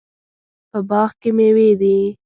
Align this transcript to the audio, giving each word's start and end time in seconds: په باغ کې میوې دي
په 0.69 0.79
باغ 0.89 1.09
کې 1.21 1.29
میوې 1.37 1.69
دي 1.81 1.97